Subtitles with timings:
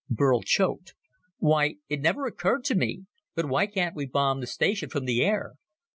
[0.09, 0.95] Burl choked.
[1.37, 3.05] "Why, it never occurred to me,
[3.35, 5.53] but why can't we bomb the station from the air?